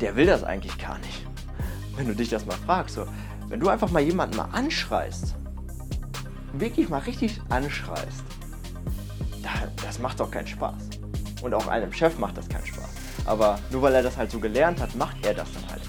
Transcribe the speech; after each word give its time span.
der 0.00 0.14
will 0.16 0.26
das 0.26 0.44
eigentlich 0.44 0.76
gar 0.78 0.98
nicht. 0.98 1.26
Wenn 1.96 2.06
du 2.06 2.14
dich 2.14 2.28
das 2.28 2.44
mal 2.44 2.56
fragst, 2.56 2.96
so, 2.96 3.06
wenn 3.48 3.60
du 3.60 3.68
einfach 3.68 3.90
mal 3.90 4.02
jemanden 4.02 4.36
mal 4.36 4.48
anschreist, 4.52 5.34
wirklich 6.52 6.88
mal 6.88 6.98
richtig 6.98 7.40
anschreist, 7.48 8.24
das 9.84 9.98
macht 9.98 10.20
doch 10.20 10.30
keinen 10.30 10.46
Spaß. 10.46 10.90
Und 11.42 11.54
auch 11.54 11.66
einem 11.68 11.92
Chef 11.92 12.18
macht 12.18 12.36
das 12.36 12.48
keinen 12.48 12.66
Spaß. 12.66 12.88
Aber 13.24 13.58
nur 13.70 13.82
weil 13.82 13.94
er 13.94 14.02
das 14.02 14.16
halt 14.16 14.30
so 14.30 14.38
gelernt 14.38 14.80
hat, 14.80 14.94
macht 14.96 15.24
er 15.24 15.34
das 15.34 15.48
dann 15.52 15.70
halt. 15.70 15.82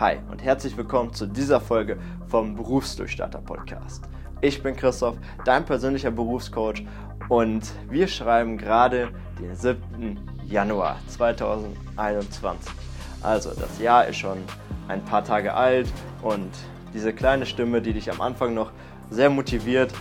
Hi 0.00 0.18
und 0.30 0.42
herzlich 0.42 0.76
willkommen 0.76 1.12
zu 1.12 1.26
dieser 1.26 1.60
Folge 1.60 1.98
vom 2.28 2.54
Berufsdurchstarter 2.54 3.40
Podcast. 3.40 4.04
Ich 4.40 4.62
bin 4.62 4.76
Christoph, 4.76 5.16
dein 5.44 5.64
persönlicher 5.64 6.12
Berufscoach 6.12 6.84
und 7.28 7.62
wir 7.90 8.06
schreiben 8.06 8.56
gerade 8.56 9.08
den 9.40 9.56
7. 9.56 10.16
Januar 10.46 11.00
2021. 11.08 12.72
Also 13.20 13.50
das 13.50 13.80
Jahr 13.80 14.06
ist 14.06 14.18
schon 14.18 14.38
ein 14.86 15.04
paar 15.04 15.24
Tage 15.24 15.54
alt 15.54 15.88
und 16.22 16.50
diese 16.94 17.12
kleine 17.12 17.46
Stimme, 17.46 17.82
die 17.82 17.92
dich 17.92 18.12
am 18.12 18.20
Anfang 18.20 18.54
noch 18.54 18.70
sehr 19.10 19.28
motiviert, 19.28 19.92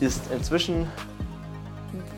ist 0.00 0.32
inzwischen 0.32 0.86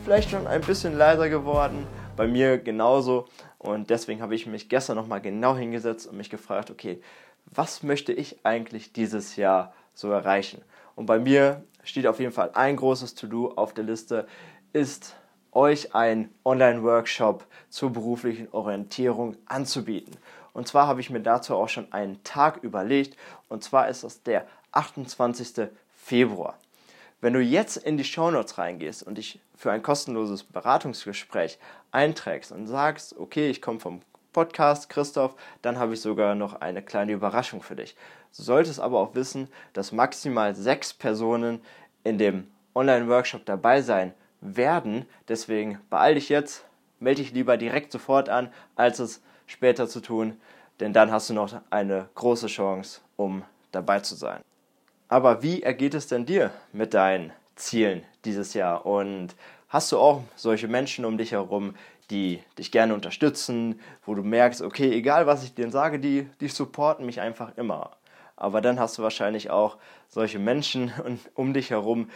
vielleicht 0.05 0.29
schon 0.29 0.47
ein 0.47 0.61
bisschen 0.61 0.97
leiser 0.97 1.27
geworden. 1.27 1.85
Bei 2.15 2.25
mir 2.25 2.57
genauso. 2.57 3.25
Und 3.57 3.89
deswegen 3.89 4.21
habe 4.21 4.33
ich 4.33 4.47
mich 4.47 4.69
gestern 4.69 4.95
nochmal 4.95 5.19
genau 5.19 5.57
hingesetzt 5.57 6.07
und 6.07 6.15
mich 6.15 6.29
gefragt, 6.29 6.71
okay, 6.71 7.01
was 7.47 7.83
möchte 7.83 8.13
ich 8.13 8.45
eigentlich 8.45 8.93
dieses 8.93 9.35
Jahr 9.35 9.73
so 9.93 10.09
erreichen? 10.09 10.61
Und 10.95 11.05
bei 11.05 11.19
mir 11.19 11.63
steht 11.83 12.07
auf 12.07 12.19
jeden 12.19 12.31
Fall 12.31 12.51
ein 12.53 12.75
großes 12.75 13.15
To-Do 13.15 13.53
auf 13.55 13.73
der 13.73 13.83
Liste, 13.83 14.27
ist 14.71 15.15
euch 15.51 15.93
ein 15.93 16.29
Online-Workshop 16.45 17.45
zur 17.69 17.91
beruflichen 17.91 18.47
Orientierung 18.51 19.35
anzubieten. 19.45 20.17
Und 20.53 20.67
zwar 20.67 20.87
habe 20.87 21.01
ich 21.01 21.09
mir 21.09 21.21
dazu 21.21 21.55
auch 21.55 21.69
schon 21.69 21.91
einen 21.91 22.23
Tag 22.23 22.63
überlegt. 22.63 23.17
Und 23.49 23.63
zwar 23.63 23.87
ist 23.87 24.03
das 24.03 24.23
der 24.23 24.47
28. 24.71 25.69
Februar. 25.95 26.57
Wenn 27.21 27.33
du 27.33 27.39
jetzt 27.39 27.77
in 27.77 27.97
die 27.97 28.03
Shownotes 28.03 28.57
reingehst 28.57 29.03
und 29.03 29.17
dich 29.17 29.39
für 29.55 29.71
ein 29.71 29.81
kostenloses 29.81 30.43
Beratungsgespräch 30.43 31.57
einträgst 31.91 32.51
und 32.51 32.67
sagst, 32.67 33.17
okay, 33.17 33.49
ich 33.49 33.61
komme 33.61 33.79
vom 33.79 34.01
Podcast, 34.33 34.89
Christoph, 34.89 35.35
dann 35.61 35.79
habe 35.79 35.93
ich 35.93 36.01
sogar 36.01 36.35
noch 36.35 36.59
eine 36.59 36.81
kleine 36.81 37.13
Überraschung 37.13 37.61
für 37.61 37.75
dich. 37.75 37.95
Du 38.35 38.43
solltest 38.43 38.79
aber 38.79 38.99
auch 38.99 39.13
wissen, 39.15 39.47
dass 39.73 39.91
maximal 39.91 40.55
sechs 40.55 40.93
Personen 40.93 41.61
in 42.03 42.17
dem 42.17 42.47
Online-Workshop 42.73 43.45
dabei 43.45 43.81
sein 43.81 44.13
werden. 44.41 45.05
Deswegen 45.27 45.79
beeil 45.89 46.15
dich 46.15 46.29
jetzt, 46.29 46.65
melde 46.99 47.21
dich 47.21 47.31
lieber 47.31 47.57
direkt 47.57 47.91
sofort 47.91 48.29
an, 48.29 48.51
als 48.75 48.99
es 48.99 49.21
später 49.45 49.87
zu 49.87 49.99
tun, 49.99 50.37
denn 50.79 50.93
dann 50.93 51.11
hast 51.11 51.29
du 51.29 51.33
noch 51.33 51.53
eine 51.69 52.09
große 52.15 52.47
Chance, 52.47 53.01
um 53.17 53.43
dabei 53.71 53.99
zu 53.99 54.15
sein. 54.15 54.41
Aber 55.07 55.43
wie 55.43 55.61
ergeht 55.61 55.93
es 55.93 56.07
denn 56.07 56.25
dir 56.25 56.51
mit 56.71 56.93
deinen 56.95 57.31
Zielen 57.55 58.03
dieses 58.25 58.55
Jahr? 58.55 58.85
Und 58.85 59.35
hast 59.69 59.91
du 59.91 59.99
auch 59.99 60.23
solche 60.35 60.67
Menschen 60.67 61.05
um 61.05 61.19
dich 61.19 61.33
herum, 61.33 61.75
die 62.09 62.41
dich 62.57 62.71
gerne 62.71 62.95
unterstützen, 62.95 63.79
wo 64.05 64.15
du 64.15 64.23
merkst, 64.23 64.61
okay, 64.61 64.91
egal 64.91 65.27
was 65.27 65.43
ich 65.43 65.53
denen 65.53 65.71
sage, 65.71 65.99
die, 65.99 66.27
die 66.41 66.47
supporten 66.47 67.05
mich 67.05 67.21
einfach 67.21 67.55
immer. 67.57 67.91
Aber 68.35 68.61
dann 68.61 68.79
hast 68.79 68.97
du 68.97 69.03
wahrscheinlich 69.03 69.49
auch 69.49 69.77
solche 70.07 70.39
Menschen 70.39 70.91
um 71.35 71.53
dich 71.53 71.69
herum, 71.69 72.09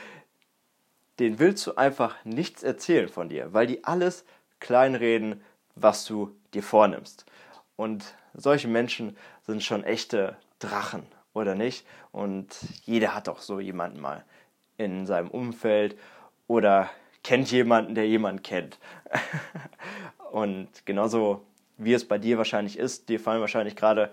denen 1.19 1.39
willst 1.39 1.65
du 1.65 1.75
einfach 1.75 2.15
nichts 2.25 2.63
erzählen 2.63 3.09
von 3.09 3.29
dir, 3.29 3.53
weil 3.53 3.67
die 3.67 3.83
alles 3.83 4.25
kleinreden, 4.59 5.41
was 5.75 6.05
du 6.05 6.35
dir 6.53 6.63
vornimmst. 6.63 7.25
Und 7.75 8.15
solche 8.33 8.67
Menschen 8.67 9.17
sind 9.45 9.63
schon 9.63 9.83
echte 9.83 10.37
Drachen, 10.59 11.05
oder 11.33 11.55
nicht? 11.55 11.85
Und 12.11 12.55
jeder 12.83 13.13
hat 13.13 13.27
doch 13.27 13.41
so 13.41 13.59
jemanden 13.59 13.99
mal 13.99 14.25
in 14.77 15.05
seinem 15.05 15.29
Umfeld 15.29 15.97
oder 16.47 16.89
kennt 17.23 17.51
jemanden, 17.51 17.95
der 17.95 18.07
jemanden 18.07 18.43
kennt. 18.43 18.79
und 20.31 20.85
genauso 20.85 21.45
wie 21.77 21.93
es 21.93 22.07
bei 22.07 22.17
dir 22.17 22.37
wahrscheinlich 22.37 22.77
ist, 22.77 23.09
dir 23.09 23.19
fallen 23.19 23.41
wahrscheinlich 23.41 23.75
gerade 23.75 24.11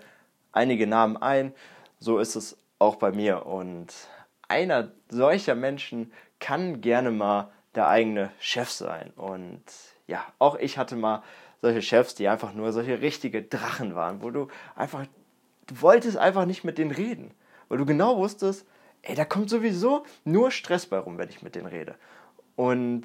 einige 0.51 0.87
Namen 0.87 1.17
ein, 1.17 1.53
so 1.99 2.19
ist 2.19 2.35
es 2.35 2.57
auch 2.79 2.95
bei 2.95 3.11
mir. 3.11 3.45
Und 3.45 3.93
einer 4.47 4.91
solcher 5.09 5.55
Menschen 5.55 6.11
kann 6.39 6.81
gerne 6.81 7.11
mal 7.11 7.51
der 7.75 7.87
eigene 7.87 8.31
Chef 8.39 8.69
sein. 8.69 9.11
Und 9.15 9.63
ja, 10.07 10.25
auch 10.39 10.55
ich 10.55 10.77
hatte 10.77 10.95
mal 10.95 11.23
solche 11.61 11.81
Chefs, 11.81 12.15
die 12.15 12.27
einfach 12.27 12.53
nur 12.53 12.71
solche 12.71 13.01
richtige 13.01 13.41
Drachen 13.41 13.95
waren, 13.95 14.21
wo 14.21 14.29
du 14.29 14.47
einfach, 14.75 15.05
du 15.67 15.81
wolltest 15.81 16.17
einfach 16.17 16.45
nicht 16.45 16.63
mit 16.63 16.77
denen 16.77 16.91
reden, 16.91 17.33
weil 17.69 17.77
du 17.77 17.85
genau 17.85 18.17
wusstest, 18.17 18.65
ey, 19.01 19.15
da 19.15 19.25
kommt 19.25 19.49
sowieso 19.49 20.05
nur 20.23 20.51
Stress 20.51 20.85
bei 20.85 20.97
rum, 20.97 21.17
wenn 21.17 21.29
ich 21.29 21.41
mit 21.41 21.55
denen 21.55 21.67
rede. 21.67 21.95
Und 22.55 23.03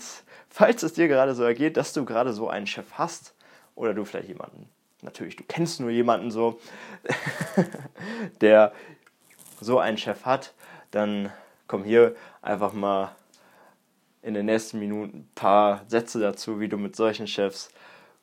falls 0.49 0.83
es 0.83 0.93
dir 0.93 1.09
gerade 1.09 1.35
so 1.35 1.43
ergeht, 1.43 1.77
dass 1.77 1.93
du 1.93 2.05
gerade 2.05 2.33
so 2.33 2.49
einen 2.49 2.67
Chef 2.67 2.87
hast 2.93 3.35
oder 3.75 3.95
du 3.95 4.05
vielleicht 4.05 4.29
jemanden, 4.29 4.69
natürlich, 5.03 5.37
du 5.37 5.45
kennst 5.45 5.81
nur 5.81 5.91
jemanden 5.91 6.31
so, 6.31 6.61
der 8.41 8.73
so 9.61 9.79
einen 9.79 9.99
Chef 9.99 10.25
hat, 10.25 10.55
dann 10.91 11.31
komm 11.67 11.85
hier 11.85 12.17
einfach 12.43 12.73
mal 12.73 13.15
in 14.23 14.35
den 14.35 14.47
nächsten 14.47 14.79
Minuten 14.79 15.19
ein 15.19 15.31
paar 15.35 15.85
Sätze 15.89 16.21
dazu, 16.21 16.61
wie 16.61 16.69
du 16.69 16.77
mit 16.77 16.97
solchen 16.97 17.27
Chefs 17.27 17.71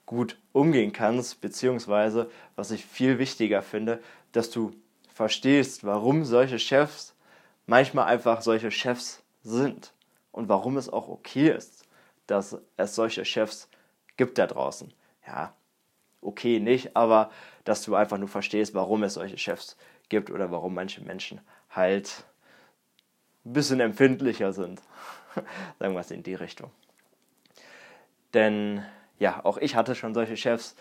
gut 0.05 0.37
umgehen 0.53 0.93
kannst, 0.93 1.41
beziehungsweise, 1.41 2.29
was 2.55 2.71
ich 2.71 2.85
viel 2.85 3.19
wichtiger 3.19 3.61
finde, 3.61 4.01
dass 4.31 4.49
du 4.49 4.73
verstehst, 5.13 5.83
warum 5.83 6.25
solche 6.25 6.59
Chefs 6.59 7.13
manchmal 7.65 8.05
einfach 8.05 8.41
solche 8.41 8.71
Chefs 8.71 9.23
sind 9.41 9.93
und 10.31 10.49
warum 10.49 10.77
es 10.77 10.89
auch 10.89 11.07
okay 11.07 11.49
ist, 11.49 11.83
dass 12.27 12.57
es 12.77 12.95
solche 12.95 13.25
Chefs 13.25 13.69
gibt 14.15 14.37
da 14.37 14.47
draußen. 14.47 14.93
Ja, 15.25 15.53
okay 16.27 16.59
nicht, 16.59 16.95
aber 16.95 17.31
dass 17.63 17.83
du 17.83 17.95
einfach 17.95 18.17
nur 18.17 18.27
verstehst, 18.27 18.73
warum 18.75 19.03
es 19.03 19.15
solche 19.15 19.37
Chefs 19.37 19.77
gibt 20.09 20.29
oder 20.29 20.51
warum 20.51 20.73
manche 20.73 21.01
Menschen 21.01 21.41
halt 21.71 22.25
ein 23.45 23.53
bisschen 23.53 23.79
empfindlicher 23.79 24.53
sind. 24.53 24.81
Sagen 25.79 25.93
wir 25.93 26.01
es 26.01 26.11
in 26.11 26.23
die 26.23 26.35
Richtung. 26.35 26.69
Denn 28.33 28.83
ja, 29.19 29.43
auch 29.43 29.57
ich 29.57 29.75
hatte 29.75 29.95
schon 29.95 30.13
solche 30.13 30.37
Chefs, 30.37 30.75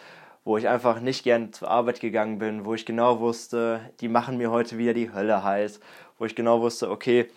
wo 0.45 0.59
ich 0.59 0.69
einfach 0.69 1.01
nicht 1.01 1.25
gern 1.25 1.53
zur 1.53 1.71
Arbeit 1.71 2.01
gegangen 2.01 2.39
bin, 2.39 2.65
wo 2.65 2.75
ich 2.75 2.87
genau 2.87 3.21
wusste, 3.21 3.81
die 4.01 4.09
machen 4.09 4.37
mir 4.37 4.51
heute 4.51 4.78
wieder 4.78 4.95
die 4.95 5.13
Hölle 5.13 5.43
heiß, 5.43 5.81
wo 6.19 6.25
ich 6.25 6.34
genau 6.34 6.61
wusste, 6.61 6.91
okay, 6.91 7.28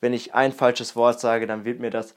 wenn 0.00 0.12
ich 0.12 0.34
ein 0.34 0.52
falsches 0.52 0.96
Wort 0.96 1.20
sage, 1.20 1.46
dann 1.46 1.64
wird 1.64 1.80
mir 1.80 1.90
das 1.90 2.14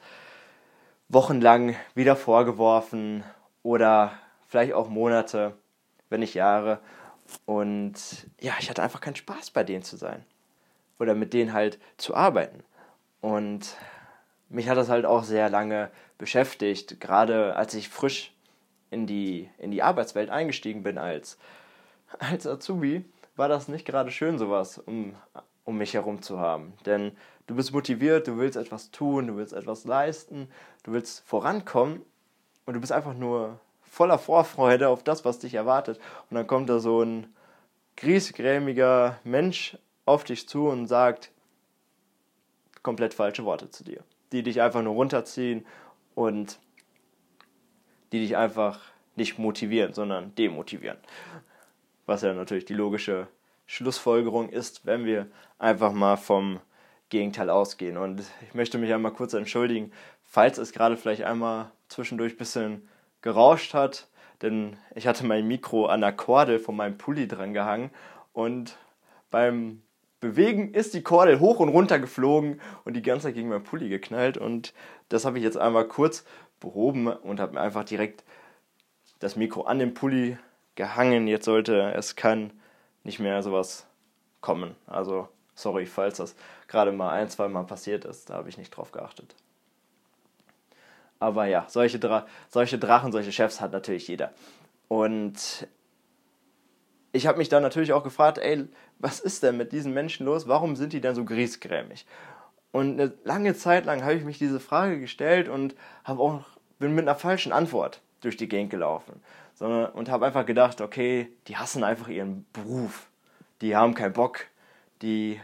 wochenlang 1.08 1.76
wieder 1.96 2.16
vorgeworfen 2.16 3.24
oder 3.64 4.12
vielleicht 4.50 4.74
auch 4.74 4.90
Monate, 4.90 5.54
wenn 6.10 6.20
nicht 6.20 6.34
Jahre. 6.34 6.80
Und 7.46 7.96
ja, 8.42 8.54
ich 8.60 8.70
hatte 8.70 8.82
einfach 8.82 9.00
keinen 9.00 9.16
Spaß 9.16 9.52
bei 9.52 9.64
denen 9.64 9.84
zu 9.84 9.96
sein 9.96 10.26
oder 10.98 11.16
mit 11.16 11.34
denen 11.34 11.54
halt 11.54 11.80
zu 11.98 12.16
arbeiten. 12.16 12.64
Und 13.22 13.78
mich 14.50 14.68
hat 14.68 14.78
das 14.78 14.90
halt 14.90 15.06
auch 15.06 15.24
sehr 15.24 15.50
lange 15.50 15.92
beschäftigt, 16.18 17.00
gerade 17.00 17.56
als 17.56 17.74
ich 17.76 17.88
frisch 17.88 18.34
in 18.90 19.06
die, 19.06 19.50
in 19.60 19.72
die 19.72 19.84
Arbeitswelt 19.84 20.32
eingestiegen 20.32 20.84
bin 20.84 20.98
als, 20.98 21.38
als 22.18 22.48
Azubi, 22.48 23.06
war 23.36 23.48
das 23.48 23.68
nicht 23.68 23.86
gerade 23.86 24.12
schön, 24.12 24.40
sowas 24.40 24.80
um, 24.80 25.16
um 25.64 25.78
mich 25.78 25.94
herum 25.94 26.24
zu 26.24 26.40
haben. 26.40 26.74
Denn 26.88 27.12
du 27.46 27.56
bist 27.56 27.72
motiviert, 27.72 28.28
du 28.28 28.38
willst 28.38 28.58
etwas 28.58 28.90
tun, 28.90 29.28
du 29.28 29.38
willst 29.38 29.54
etwas 29.54 29.86
leisten, 29.86 30.50
du 30.84 30.92
willst 30.92 31.22
vorankommen 31.28 32.02
und 32.66 32.74
du 32.74 32.80
bist 32.80 32.92
einfach 32.92 33.14
nur 33.14 33.60
voller 33.90 34.18
Vorfreude 34.18 34.88
auf 34.90 35.04
das, 35.04 35.26
was 35.26 35.40
dich 35.40 35.54
erwartet. 35.54 36.00
Und 36.30 36.36
dann 36.36 36.48
kommt 36.48 36.70
da 36.70 36.80
so 36.80 37.02
ein 37.02 37.28
griesgrämiger 37.98 39.20
Mensch 39.24 39.78
auf 40.06 40.24
dich 40.24 40.48
zu 40.48 40.68
und 40.68 40.88
sagt 40.88 41.32
komplett 42.82 43.14
falsche 43.14 43.46
Worte 43.46 43.70
zu 43.70 43.84
dir, 43.84 44.04
die 44.32 44.44
dich 44.44 44.62
einfach 44.62 44.82
nur 44.82 44.94
runterziehen 44.94 45.66
und 46.16 46.60
die 48.12 48.20
dich 48.20 48.38
einfach 48.38 48.80
nicht 49.16 49.38
motivieren, 49.38 49.94
sondern 49.94 50.34
demotivieren. 50.36 50.98
Was 52.06 52.22
ja 52.22 52.34
natürlich 52.34 52.66
die 52.66 52.74
logische 52.74 53.28
Schlussfolgerung 53.68 54.50
ist, 54.50 54.86
wenn 54.86 55.06
wir 55.06 55.28
einfach 55.60 55.92
mal 55.92 56.16
vom 56.16 56.60
Gegenteil 57.10 57.50
ausgehen. 57.50 57.98
Und 57.98 58.24
ich 58.42 58.54
möchte 58.54 58.78
mich 58.78 58.94
einmal 58.94 59.14
kurz 59.14 59.34
entschuldigen, 59.34 59.92
falls 60.24 60.58
es 60.58 60.72
gerade 60.72 60.98
vielleicht 60.98 61.24
einmal 61.24 61.70
zwischendurch 61.88 62.34
ein 62.34 62.38
bisschen 62.38 62.90
gerauscht 63.22 63.74
hat, 63.74 64.08
denn 64.42 64.78
ich 64.96 65.08
hatte 65.08 65.26
mein 65.26 65.48
Mikro 65.48 65.86
an 65.88 66.02
der 66.02 66.14
Kordel 66.14 66.60
von 66.60 66.76
meinem 66.76 66.98
Pulli 66.98 67.28
dran 67.28 67.54
gehangen 67.54 67.92
und 68.34 68.78
beim 69.30 69.82
Bewegen 70.20 70.74
ist 70.74 70.94
die 70.94 71.02
Kordel 71.02 71.40
hoch 71.40 71.60
und 71.60 71.70
runter 71.70 71.98
geflogen 71.98 72.60
und 72.84 72.96
die 72.96 73.02
ganze 73.02 73.28
Zeit 73.28 73.36
gegen 73.36 73.50
meinen 73.50 73.64
Pulli 73.64 73.88
geknallt 73.88 74.38
und 74.38 74.74
das 75.08 75.24
habe 75.24 75.38
ich 75.38 75.44
jetzt 75.44 75.58
einmal 75.58 75.88
kurz 75.88 76.26
behoben 76.60 77.08
und 77.08 77.40
habe 77.40 77.54
mir 77.54 77.62
einfach 77.62 77.86
direkt 77.86 78.24
das 79.20 79.36
Mikro 79.36 79.64
an 79.64 79.80
den 79.80 79.94
Pulli 79.94 80.38
gehangen. 80.76 81.28
Jetzt 81.28 81.46
sollte 81.46 81.94
es 81.96 82.16
kann 82.16 82.52
nicht 83.04 83.20
mehr 83.20 83.42
sowas 83.44 83.88
kommen. 84.42 84.76
Also 84.88 85.30
sorry, 85.56 85.86
falls 85.86 86.18
das 86.18 86.36
gerade 86.68 86.92
mal 86.92 87.12
ein, 87.12 87.30
zwei 87.30 87.48
Mal 87.48 87.64
passiert 87.64 88.06
ist, 88.06 88.30
da 88.30 88.36
habe 88.36 88.50
ich 88.50 88.58
nicht 88.58 88.72
drauf 88.72 88.92
geachtet. 88.92 89.36
Aber 91.20 91.46
ja, 91.46 91.66
solche, 91.68 92.00
Dra 92.00 92.26
solche 92.50 92.80
Drachen, 92.80 93.12
solche 93.12 93.32
Chefs 93.32 93.60
hat 93.62 93.72
natürlich 93.72 94.08
jeder. 94.08 94.32
Und 94.88 95.68
ich 97.12 97.28
habe 97.28 97.38
mich 97.38 97.50
dann 97.50 97.64
natürlich 97.64 97.94
auch 97.94 98.04
gefragt, 98.04 98.38
ey, 98.38 98.68
was 99.00 99.20
ist 99.20 99.44
denn 99.44 99.58
mit 99.58 99.72
diesen 99.72 99.94
Menschen 99.94 100.26
los? 100.26 100.48
Warum 100.48 100.76
sind 100.76 100.94
die 100.94 101.02
denn 101.02 101.16
so 101.16 101.26
griesgrämig? 101.26 102.06
Und 102.72 103.00
eine 103.00 103.14
lange 103.24 103.56
Zeit 103.56 103.86
lang 103.86 104.04
habe 104.04 104.16
ich 104.16 104.24
mich 104.24 104.38
diese 104.38 104.60
Frage 104.60 105.00
gestellt 105.00 105.50
und 105.50 105.76
auch 106.04 106.44
bin 106.78 106.94
mit 106.94 107.08
einer 107.08 107.18
falschen 107.18 107.52
Antwort 107.52 108.02
durch 108.22 108.38
die 108.38 108.48
Gegend 108.48 108.70
gelaufen, 108.70 109.22
sondern 109.56 109.92
und 109.92 110.10
habe 110.10 110.26
einfach 110.26 110.46
gedacht, 110.46 110.82
okay, 110.82 111.32
die 111.48 111.58
hassen 111.58 111.84
einfach 111.84 112.10
ihren 112.10 112.46
Beruf, 112.54 113.10
die 113.62 113.76
haben 113.76 113.96
keinen 113.96 114.14
Bock, 114.14 114.46
die 115.02 115.42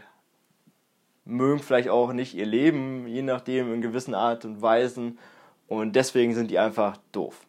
mögen 1.24 1.60
vielleicht 1.60 1.88
auch 1.88 2.12
nicht 2.12 2.34
ihr 2.34 2.46
Leben, 2.46 3.08
je 3.08 3.22
nachdem 3.22 3.74
in 3.74 3.82
gewissen 3.82 4.14
Art 4.14 4.44
und 4.44 4.62
Weisen 4.62 5.18
und 5.68 5.96
deswegen 5.96 6.34
sind 6.34 6.50
die 6.50 6.58
einfach 6.58 6.98
doof. 7.12 7.46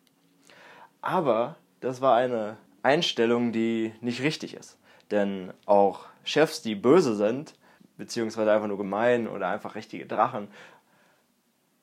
Aber 1.01 1.55
das 1.79 2.01
war 2.01 2.15
eine 2.15 2.57
Einstellung, 2.83 3.51
die 3.51 3.93
nicht 4.01 4.21
richtig 4.21 4.53
ist. 4.53 4.77
Denn 5.11 5.53
auch 5.65 6.05
Chefs, 6.23 6.61
die 6.61 6.75
böse 6.75 7.15
sind, 7.15 7.53
beziehungsweise 7.97 8.51
einfach 8.51 8.67
nur 8.67 8.77
gemein 8.77 9.27
oder 9.27 9.47
einfach 9.49 9.75
richtige 9.75 10.05
Drachen, 10.05 10.47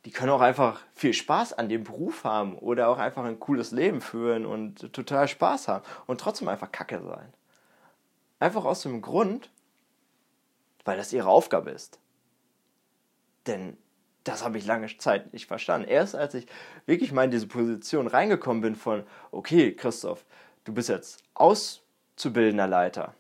die 0.05 0.11
können 0.11 0.31
auch 0.31 0.43
einfach 0.43 0.83
viel 0.95 1.15
Spaß 1.15 1.55
an 1.55 1.69
dem 1.69 1.85
Beruf 1.85 2.25
haben 2.25 2.59
oder 2.59 2.89
auch 2.89 2.99
einfach 2.99 3.25
ein 3.25 3.41
cooles 3.41 3.71
Leben 3.71 4.01
führen 4.01 4.45
und 4.45 4.93
total 4.93 5.29
Spaß 5.29 5.69
haben 5.69 5.85
und 6.07 6.21
trotzdem 6.21 6.49
einfach 6.49 6.71
kacke 6.71 7.01
sein. 7.03 7.33
Einfach 8.39 8.67
aus 8.67 8.83
dem 8.83 9.01
Grund, 9.01 9.51
weil 10.85 10.99
das 10.99 11.13
ihre 11.13 11.29
Aufgabe 11.29 11.71
ist. 11.71 11.99
Denn 13.47 13.79
das 14.25 14.43
habe 14.43 14.59
ich 14.59 14.67
lange 14.67 14.87
Zeit 14.99 15.33
nicht 15.33 15.47
verstanden. 15.47 15.87
Erst 15.87 16.17
als 16.17 16.35
ich 16.35 16.47
wirklich 16.87 17.13
mal 17.13 17.25
in 17.25 17.31
diese 17.31 17.47
Position 17.47 18.07
reingekommen 18.07 18.63
bin 18.63 18.75
von, 18.75 19.05
okay, 19.31 19.73
Christoph, 19.73 20.25
du 20.65 20.73
bist 20.73 20.89
jetzt 20.89 21.23
auszubildender 21.35 22.67
Leiter 22.67 23.15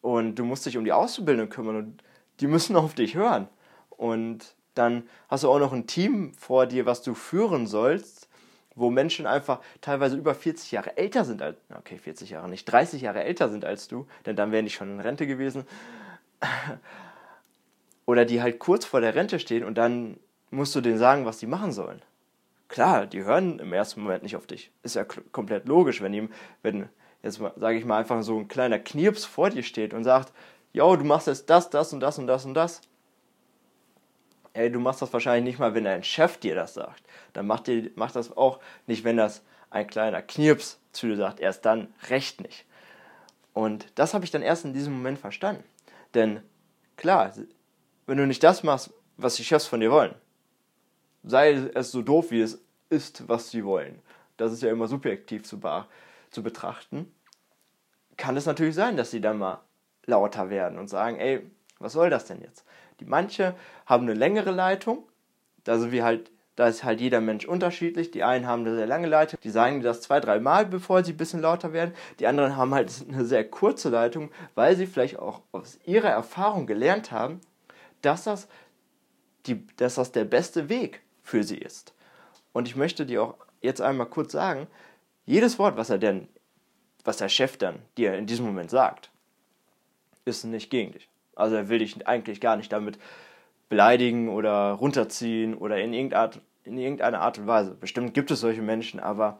und 0.00 0.36
du 0.36 0.44
musst 0.44 0.66
dich 0.66 0.78
um 0.78 0.84
die 0.84 0.92
Auszubildenden 0.92 1.50
kümmern 1.50 1.76
und 1.76 2.02
die 2.40 2.46
müssen 2.46 2.76
auf 2.76 2.94
dich 2.94 3.16
hören. 3.16 3.48
Und 3.90 4.54
dann 4.74 5.08
hast 5.28 5.44
du 5.44 5.50
auch 5.50 5.58
noch 5.58 5.72
ein 5.72 5.86
Team 5.86 6.32
vor 6.34 6.66
dir, 6.66 6.86
was 6.86 7.02
du 7.02 7.14
führen 7.14 7.66
sollst, 7.66 8.28
wo 8.76 8.90
Menschen 8.90 9.26
einfach 9.26 9.60
teilweise 9.80 10.16
über 10.16 10.34
40 10.34 10.72
Jahre 10.72 10.96
älter 10.96 11.24
sind 11.24 11.42
als, 11.42 11.56
okay, 11.76 11.98
40 11.98 12.30
Jahre 12.30 12.48
nicht, 12.48 12.64
30 12.66 13.02
Jahre 13.02 13.22
älter 13.22 13.48
sind 13.48 13.64
als 13.64 13.88
du, 13.88 14.06
denn 14.26 14.36
dann 14.36 14.52
wären 14.52 14.64
die 14.64 14.70
schon 14.70 14.90
in 14.90 15.00
Rente 15.00 15.26
gewesen 15.26 15.64
oder 18.06 18.24
die 18.24 18.42
halt 18.42 18.58
kurz 18.58 18.84
vor 18.84 19.00
der 19.00 19.14
Rente 19.14 19.38
stehen 19.38 19.64
und 19.64 19.76
dann 19.76 20.18
musst 20.50 20.74
du 20.74 20.80
denen 20.80 20.98
sagen, 20.98 21.24
was 21.24 21.38
die 21.38 21.46
machen 21.46 21.72
sollen. 21.72 22.02
Klar, 22.68 23.06
die 23.06 23.24
hören 23.24 23.58
im 23.58 23.72
ersten 23.72 24.02
Moment 24.02 24.22
nicht 24.22 24.36
auf 24.36 24.46
dich. 24.46 24.70
Ist 24.82 24.96
ja 24.96 25.04
komplett 25.04 25.66
logisch, 25.68 26.02
wenn 26.02 26.14
ihm, 26.14 26.30
wenn 26.62 26.88
jetzt 27.22 27.38
sage 27.56 27.78
ich 27.78 27.84
mal 27.84 27.98
einfach 27.98 28.22
so 28.22 28.38
ein 28.38 28.48
kleiner 28.48 28.78
Knirps 28.78 29.24
vor 29.24 29.50
dir 29.50 29.62
steht 29.62 29.94
und 29.94 30.04
sagt, 30.04 30.32
yo, 30.72 30.96
du 30.96 31.04
machst 31.04 31.26
jetzt 31.26 31.48
das, 31.50 31.70
das 31.70 31.92
und 31.92 32.00
das 32.00 32.18
und 32.18 32.26
das 32.26 32.44
und 32.44 32.54
das. 32.54 32.80
Ey, 34.52 34.70
du 34.70 34.78
machst 34.78 35.02
das 35.02 35.12
wahrscheinlich 35.12 35.44
nicht 35.44 35.58
mal, 35.58 35.74
wenn 35.74 35.84
dein 35.84 36.04
Chef 36.04 36.36
dir 36.38 36.54
das 36.54 36.74
sagt. 36.74 37.02
Dann 37.32 37.46
macht, 37.46 37.66
dir, 37.66 37.90
macht 37.96 38.14
das 38.14 38.36
auch 38.36 38.60
nicht, 38.86 39.02
wenn 39.02 39.16
das 39.16 39.42
ein 39.70 39.86
kleiner 39.86 40.22
Knirps 40.22 40.78
zu 40.92 41.08
dir 41.08 41.16
sagt. 41.16 41.40
Erst 41.40 41.64
dann 41.64 41.92
recht 42.08 42.40
nicht. 42.40 42.64
Und 43.52 43.86
das 43.94 44.14
habe 44.14 44.24
ich 44.24 44.30
dann 44.30 44.42
erst 44.42 44.64
in 44.64 44.72
diesem 44.72 44.92
Moment 44.92 45.18
verstanden. 45.18 45.64
Denn 46.14 46.40
klar, 46.96 47.32
wenn 48.06 48.18
du 48.18 48.26
nicht 48.26 48.42
das 48.42 48.62
machst, 48.62 48.92
was 49.16 49.36
die 49.36 49.44
Chefs 49.44 49.66
von 49.66 49.80
dir 49.80 49.90
wollen, 49.90 50.14
sei 51.22 51.52
es 51.74 51.90
so 51.90 52.02
doof, 52.02 52.30
wie 52.30 52.40
es 52.40 52.62
ist, 52.90 53.28
was 53.28 53.50
sie 53.50 53.64
wollen, 53.64 54.00
das 54.36 54.52
ist 54.52 54.62
ja 54.62 54.70
immer 54.70 54.88
subjektiv 54.88 55.44
zu, 55.44 55.60
zu 56.30 56.42
betrachten, 56.42 57.12
kann 58.16 58.36
es 58.36 58.46
natürlich 58.46 58.74
sein, 58.74 58.96
dass 58.96 59.10
sie 59.10 59.20
dann 59.20 59.38
mal 59.38 59.60
lauter 60.06 60.50
werden 60.50 60.78
und 60.78 60.88
sagen, 60.88 61.18
ey, 61.18 61.40
was 61.78 61.92
soll 61.92 62.10
das 62.10 62.26
denn 62.26 62.40
jetzt? 62.40 62.64
Die 63.00 63.04
manche 63.04 63.54
haben 63.86 64.04
eine 64.04 64.14
längere 64.14 64.50
Leitung, 64.50 65.04
da 65.64 65.78
sind 65.78 65.92
wir 65.92 66.04
halt, 66.04 66.30
da 66.56 66.68
ist 66.68 66.84
halt 66.84 67.00
jeder 67.00 67.20
Mensch 67.20 67.46
unterschiedlich. 67.46 68.12
Die 68.12 68.22
einen 68.22 68.46
haben 68.46 68.60
eine 68.64 68.76
sehr 68.76 68.86
lange 68.86 69.08
Leitung, 69.08 69.40
die 69.42 69.50
sagen 69.50 69.82
das 69.82 70.02
zwei, 70.02 70.20
drei 70.20 70.38
Mal, 70.38 70.66
bevor 70.66 71.02
sie 71.02 71.12
ein 71.12 71.16
bisschen 71.16 71.40
lauter 71.40 71.72
werden. 71.72 71.94
Die 72.20 72.26
anderen 72.26 72.56
haben 72.56 72.72
halt 72.72 72.92
eine 73.08 73.24
sehr 73.24 73.48
kurze 73.48 73.88
Leitung, 73.88 74.30
weil 74.54 74.76
sie 74.76 74.86
vielleicht 74.86 75.18
auch 75.18 75.42
aus 75.50 75.78
ihrer 75.84 76.10
Erfahrung 76.10 76.66
gelernt 76.66 77.10
haben, 77.10 77.40
dass 78.04 78.24
das, 78.24 78.48
die, 79.46 79.66
dass 79.76 79.96
das 79.96 80.12
der 80.12 80.24
beste 80.24 80.68
Weg 80.68 81.02
für 81.22 81.42
sie 81.42 81.58
ist. 81.58 81.94
Und 82.52 82.68
ich 82.68 82.76
möchte 82.76 83.06
dir 83.06 83.22
auch 83.22 83.34
jetzt 83.60 83.80
einmal 83.80 84.06
kurz 84.06 84.32
sagen, 84.32 84.66
jedes 85.26 85.58
Wort, 85.58 85.76
was 85.76 85.90
er 85.90 85.98
denn, 85.98 86.28
was 87.04 87.16
der 87.16 87.28
Chef 87.28 87.56
dann 87.56 87.80
dir 87.96 88.14
in 88.14 88.26
diesem 88.26 88.46
Moment 88.46 88.70
sagt, 88.70 89.10
ist 90.24 90.44
nicht 90.44 90.70
gegen 90.70 90.92
dich. 90.92 91.08
Also 91.34 91.56
er 91.56 91.68
will 91.68 91.78
dich 91.78 92.06
eigentlich 92.06 92.40
gar 92.40 92.56
nicht 92.56 92.72
damit 92.72 92.98
beleidigen 93.68 94.28
oder 94.28 94.72
runterziehen 94.72 95.54
oder 95.54 95.78
in 95.80 95.92
irgendeiner 95.92 97.20
Art, 97.20 97.38
und 97.38 97.46
Weise. 97.46 97.74
Bestimmt 97.74 98.14
gibt 98.14 98.30
es 98.30 98.40
solche 98.40 98.62
Menschen, 98.62 99.00
aber 99.00 99.38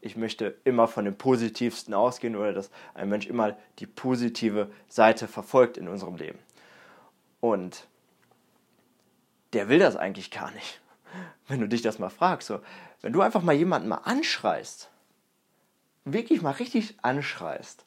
ich 0.00 0.16
möchte 0.16 0.56
immer 0.64 0.88
von 0.88 1.04
dem 1.04 1.16
Positivsten 1.16 1.92
ausgehen 1.92 2.36
oder 2.36 2.52
dass 2.52 2.70
ein 2.94 3.08
Mensch 3.08 3.26
immer 3.26 3.56
die 3.78 3.86
positive 3.86 4.70
Seite 4.88 5.28
verfolgt 5.28 5.76
in 5.76 5.88
unserem 5.88 6.16
Leben. 6.16 6.38
Und 7.40 7.86
der 9.52 9.68
will 9.68 9.78
das 9.78 9.96
eigentlich 9.96 10.30
gar 10.30 10.50
nicht. 10.52 10.80
Wenn 11.48 11.60
du 11.60 11.68
dich 11.68 11.82
das 11.82 11.98
mal 11.98 12.10
fragst, 12.10 12.48
so, 12.48 12.60
wenn 13.00 13.12
du 13.12 13.22
einfach 13.22 13.42
mal 13.42 13.54
jemanden 13.54 13.88
mal 13.88 14.00
anschreist, 14.04 14.90
wirklich 16.04 16.42
mal 16.42 16.52
richtig 16.52 16.96
anschreist, 17.02 17.84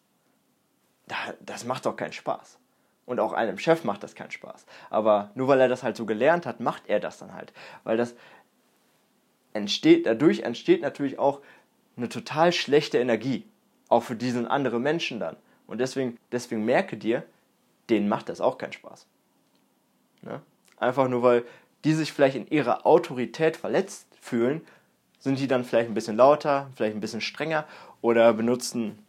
das 1.42 1.66
macht 1.66 1.86
doch 1.86 1.96
keinen 1.96 2.14
Spaß. 2.14 2.60
Und 3.06 3.20
auch 3.20 3.34
einem 3.34 3.58
Chef 3.58 3.84
macht 3.84 4.04
das 4.04 4.14
keinen 4.14 4.30
Spaß. 4.30 4.66
Aber 4.92 5.32
nur 5.34 5.48
weil 5.48 5.60
er 5.60 5.68
das 5.68 5.82
halt 5.82 5.98
so 5.98 6.06
gelernt 6.06 6.46
hat, 6.46 6.60
macht 6.60 6.84
er 6.88 7.00
das 7.00 7.18
dann 7.18 7.34
halt. 7.34 7.54
Weil 7.84 7.98
das 7.98 8.14
entsteht, 9.54 10.06
dadurch 10.06 10.42
entsteht 10.42 10.82
natürlich 10.82 11.18
auch 11.18 11.42
eine 11.98 12.08
total 12.08 12.54
schlechte 12.54 13.00
Energie. 13.00 13.48
Auch 13.88 14.04
für 14.04 14.16
diesen 14.16 14.48
anderen 14.48 14.84
Menschen 14.84 15.20
dann. 15.20 15.38
Und 15.66 15.80
deswegen, 15.80 16.20
deswegen 16.32 16.66
merke 16.66 16.98
dir, 16.98 17.24
denen 17.90 18.08
macht 18.08 18.30
das 18.30 18.42
auch 18.42 18.60
keinen 18.60 18.74
Spaß. 18.74 19.08
Ne? 20.22 20.42
Einfach 20.80 21.08
nur 21.08 21.24
weil 21.24 21.46
die 21.84 21.94
sich 21.94 22.12
vielleicht 22.12 22.36
in 22.36 22.48
ihrer 22.48 22.86
Autorität 22.86 23.56
verletzt 23.56 24.08
fühlen, 24.20 24.62
sind 25.20 25.40
die 25.40 25.48
dann 25.48 25.64
vielleicht 25.64 25.90
ein 25.90 25.94
bisschen 25.94 26.18
lauter, 26.18 26.70
vielleicht 26.76 26.96
ein 26.96 27.02
bisschen 27.02 27.22
strenger 27.22 27.66
oder 28.02 28.34
benutzen 28.34 29.06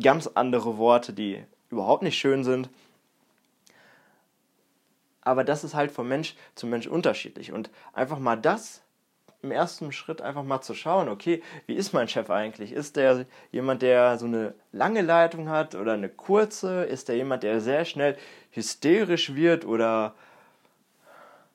ganz 0.00 0.26
andere 0.26 0.78
Worte, 0.78 1.12
die 1.12 1.44
überhaupt 1.70 2.02
nicht 2.02 2.18
schön 2.18 2.44
sind. 2.44 2.68
Aber 5.20 5.44
das 5.44 5.64
ist 5.64 5.74
halt 5.74 5.92
von 5.92 6.08
Mensch 6.08 6.34
zu 6.54 6.66
Mensch 6.66 6.86
unterschiedlich. 6.86 7.52
Und 7.52 7.70
einfach 7.92 8.18
mal 8.18 8.36
das 8.36 8.82
im 9.42 9.50
ersten 9.50 9.92
Schritt 9.92 10.20
einfach 10.20 10.44
mal 10.44 10.60
zu 10.60 10.74
schauen, 10.74 11.08
okay, 11.08 11.42
wie 11.66 11.74
ist 11.74 11.92
mein 11.92 12.08
Chef 12.08 12.30
eigentlich? 12.30 12.72
Ist 12.72 12.96
der 12.96 13.26
jemand, 13.50 13.82
der 13.82 14.18
so 14.18 14.26
eine 14.26 14.54
lange 14.70 15.02
Leitung 15.02 15.48
hat 15.48 15.74
oder 15.74 15.92
eine 15.92 16.08
kurze? 16.08 16.84
Ist 16.84 17.08
der 17.08 17.16
jemand, 17.16 17.42
der 17.42 17.60
sehr 17.60 17.84
schnell 17.84 18.16
hysterisch 18.50 19.34
wird 19.34 19.64
oder 19.64 20.14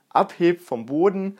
abhebt 0.09 0.61
vom 0.61 0.85
Boden? 0.85 1.37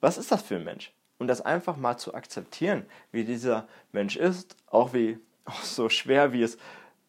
Was 0.00 0.18
ist 0.18 0.30
das 0.32 0.42
für 0.42 0.56
ein 0.56 0.64
Mensch? 0.64 0.92
Und 1.18 1.28
das 1.28 1.40
einfach 1.40 1.76
mal 1.76 1.96
zu 1.96 2.14
akzeptieren, 2.14 2.84
wie 3.10 3.24
dieser 3.24 3.66
Mensch 3.92 4.16
ist, 4.16 4.56
auch 4.66 4.92
wie 4.92 5.18
auch 5.46 5.62
so 5.62 5.88
schwer 5.88 6.32
wie 6.32 6.42
es 6.42 6.58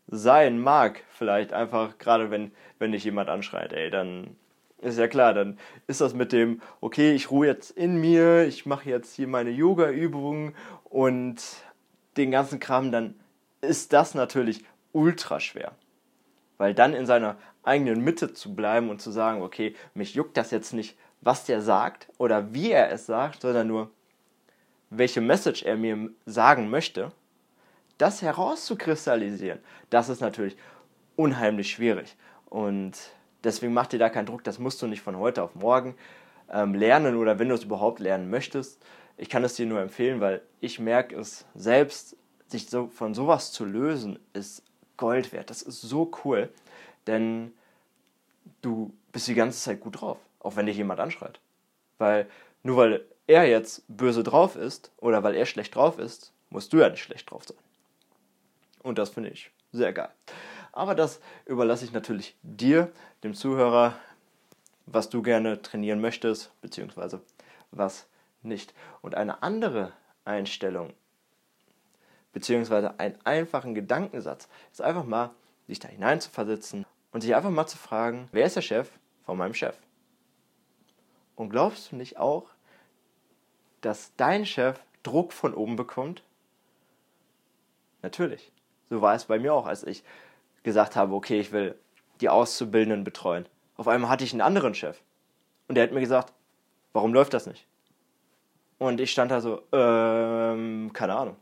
sein 0.08 0.60
mag, 0.60 1.04
vielleicht 1.10 1.52
einfach, 1.52 1.98
gerade 1.98 2.32
wenn, 2.32 2.52
wenn 2.80 2.94
dich 2.94 3.04
jemand 3.04 3.30
anschreit, 3.30 3.74
ey, 3.74 3.90
dann 3.90 4.38
ist 4.80 4.98
ja 4.98 5.08
klar, 5.08 5.34
dann 5.34 5.58
ist 5.88 6.02
das 6.02 6.14
mit 6.14 6.32
dem, 6.32 6.62
okay, 6.82 7.14
ich 7.14 7.32
ruhe 7.32 7.48
jetzt 7.48 7.72
in 7.72 8.00
mir, 8.00 8.46
ich 8.46 8.66
mache 8.66 8.90
jetzt 8.90 9.16
hier 9.16 9.28
meine 9.28 9.50
Yoga-Übungen 9.50 10.56
und 10.86 11.42
den 12.16 12.32
ganzen 12.32 12.60
Kram, 12.60 12.92
dann 12.92 13.16
ist 13.62 13.92
das 13.92 14.14
natürlich 14.14 14.64
ultra 14.94 15.40
schwer. 15.40 15.74
Weil 16.58 16.74
dann 16.74 16.94
in 16.94 17.06
seiner 17.06 17.38
eigenen 17.64 18.04
Mitte 18.04 18.34
zu 18.34 18.56
bleiben 18.56 18.90
und 18.90 19.02
zu 19.02 19.12
sagen, 19.12 19.42
okay, 19.42 19.76
mich 19.94 20.16
juckt 20.16 20.38
das 20.38 20.52
jetzt 20.52 20.74
nicht, 20.74 20.98
was 21.22 21.46
der 21.46 21.62
sagt 21.62 22.08
oder 22.18 22.54
wie 22.54 22.72
er 22.72 22.92
es 22.92 23.06
sagt, 23.06 23.42
sondern 23.42 23.68
nur, 23.68 23.92
welche 24.90 25.22
Message 25.22 25.64
er 25.64 25.78
mir 25.78 26.10
sagen 26.26 26.70
möchte 26.70 27.12
das 27.98 28.22
herauszukristallisieren, 28.22 29.60
das 29.90 30.10
ist 30.10 30.22
natürlich 30.22 30.56
unheimlich 31.16 31.72
schwierig. 31.72 32.16
Und 32.46 32.94
deswegen 33.44 33.74
mach 33.74 33.88
dir 33.88 34.00
da 34.00 34.10
keinen 34.10 34.28
Druck, 34.28 34.44
das 34.44 34.60
musst 34.60 34.82
du 34.82 34.88
nicht 34.88 35.02
von 35.02 35.18
heute 35.18 35.44
auf 35.44 35.56
morgen. 35.56 35.96
ähm, 36.50 36.76
lernen 36.76 37.18
oder 37.18 37.40
wenn 37.40 37.50
du 37.50 37.56
es 37.56 37.66
überhaupt 37.66 38.00
lernen 38.00 38.30
möchtest. 38.30 38.82
Ich 39.18 39.30
kann 39.30 39.44
es 39.44 39.56
dir 39.56 39.66
nur 39.66 39.82
empfehlen, 39.82 40.22
weil 40.22 40.42
ich 40.62 40.80
merke 40.80 41.18
es 41.18 41.46
selbst, 41.56 42.16
sich 42.48 42.70
so 42.70 42.88
von 42.88 43.14
sowas 43.14 43.52
zu 43.52 43.66
lösen, 43.66 44.18
ist 44.32 44.64
Gold 44.98 45.32
wert. 45.32 45.50
Das 45.50 45.62
ist 45.62 45.82
so 45.82 46.12
cool, 46.24 46.50
denn 47.06 47.54
du 48.62 48.94
bist 49.12 49.28
die 49.28 49.36
ganze 49.36 49.60
Zeit 49.60 49.80
gut 49.80 50.02
drauf, 50.02 50.18
auch 50.40 50.56
wenn 50.56 50.66
dich 50.66 50.78
jemand 50.78 51.00
anschreit. 51.00 51.40
Weil 51.98 52.28
nur 52.64 52.78
weil 52.78 53.06
er 53.28 53.48
jetzt 53.48 53.84
böse 53.88 54.24
drauf 54.24 54.56
ist 54.56 54.92
oder 54.98 55.24
weil 55.24 55.36
er 55.36 55.46
schlecht 55.46 55.76
drauf 55.76 56.00
ist, 56.00 56.32
musst 56.50 56.74
du 56.74 56.78
ja 56.78 56.90
nicht 56.90 57.04
schlecht 57.04 57.30
drauf 57.30 57.44
sein. 57.46 57.58
Und 58.84 58.98
das 58.98 59.10
finde 59.10 59.30
ich 59.30 59.52
sehr 59.72 59.94
geil. 59.94 60.12
Aber 60.72 60.96
das 60.96 61.20
überlasse 61.46 61.86
ich 61.86 61.92
natürlich 61.92 62.36
dir, 62.44 62.92
dem 63.24 63.34
Zuhörer, 63.34 63.96
was 64.86 65.10
du 65.10 65.22
gerne 65.22 65.62
trainieren 65.62 66.00
möchtest, 66.00 66.52
beziehungsweise 66.62 67.22
was 67.72 68.08
nicht. 68.44 68.74
Und 69.02 69.16
eine 69.16 69.44
andere 69.44 69.92
Einstellung, 70.24 70.94
beziehungsweise 72.38 73.00
einen 73.00 73.18
einfachen 73.24 73.74
Gedankensatz, 73.74 74.48
ist 74.72 74.84
einfach 74.84 75.06
mal, 75.06 75.32
sich 75.68 75.80
da 75.80 75.88
hinein 75.88 76.22
zu 76.22 76.30
versetzen 76.30 76.86
und 77.12 77.22
sich 77.22 77.36
einfach 77.36 77.50
mal 77.50 77.66
zu 77.66 77.80
fragen, 77.80 78.30
wer 78.32 78.46
ist 78.46 78.56
der 78.56 78.62
Chef 78.62 78.92
von 79.26 79.40
meinem 79.40 79.56
Chef? 79.56 79.76
Und 81.36 81.50
glaubst 81.50 81.92
du 81.92 81.96
nicht 81.96 82.20
auch, 82.20 82.46
dass 83.82 84.12
dein 84.18 84.46
Chef 84.46 84.80
Druck 85.02 85.34
von 85.34 85.56
oben 85.56 85.78
bekommt? 85.78 86.22
Natürlich. 88.04 88.52
So 88.92 89.02
war 89.02 89.16
es 89.16 89.26
bei 89.26 89.40
mir 89.40 89.56
auch, 89.56 89.66
als 89.66 89.82
ich 89.84 90.04
gesagt 90.62 90.96
habe, 90.96 91.16
okay, 91.16 91.40
ich 91.40 91.52
will 91.52 91.74
die 92.22 92.30
Auszubildenden 92.30 93.04
betreuen. 93.04 93.48
Auf 93.78 93.88
einmal 93.88 94.12
hatte 94.12 94.24
ich 94.24 94.34
einen 94.34 94.42
anderen 94.42 94.76
Chef. 94.76 95.02
Und 95.68 95.74
der 95.74 95.86
hat 95.86 95.92
mir 95.92 96.02
gesagt, 96.02 96.34
warum 96.94 97.16
läuft 97.16 97.34
das 97.34 97.48
nicht? 97.48 97.66
Und 98.78 99.02
ich 99.02 99.10
stand 99.10 99.32
da 99.32 99.42
so, 99.42 99.64
ähm, 99.72 100.92
keine 100.94 101.16
Ahnung. 101.16 101.36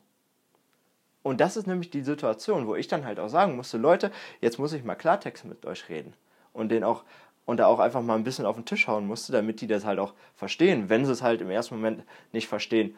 Und 1.25 1.41
das 1.41 1.57
ist 1.57 1.65
nämlich 1.65 1.89
die 1.89 2.03
Situation, 2.03 2.67
wo 2.67 2.75
ich 2.75 2.87
dann 2.87 3.03
halt 3.03 3.19
auch 3.19 3.29
sagen 3.29 3.55
musste, 3.55 3.79
Leute, 3.79 4.11
jetzt 4.41 4.59
muss 4.59 4.73
ich 4.73 4.83
mal 4.83 4.93
Klartext 4.93 5.43
mit 5.43 5.65
euch 5.65 5.89
reden. 5.89 6.13
Und 6.53 6.69
den 6.69 6.83
auch, 6.83 7.03
und 7.45 7.57
da 7.57 7.65
auch 7.65 7.79
einfach 7.79 8.03
mal 8.03 8.13
ein 8.13 8.23
bisschen 8.23 8.45
auf 8.45 8.57
den 8.57 8.65
Tisch 8.65 8.87
hauen 8.87 9.07
musste, 9.07 9.31
damit 9.31 9.59
die 9.59 9.65
das 9.65 9.85
halt 9.85 9.97
auch 9.97 10.13
verstehen, 10.35 10.87
wenn 10.87 11.03
sie 11.03 11.11
es 11.11 11.23
halt 11.23 11.41
im 11.41 11.49
ersten 11.49 11.77
Moment 11.77 12.03
nicht 12.31 12.47
verstehen 12.47 12.95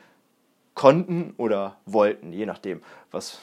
konnten 0.73 1.35
oder 1.37 1.77
wollten, 1.85 2.33
je 2.33 2.45
nachdem, 2.45 2.83
was 3.11 3.39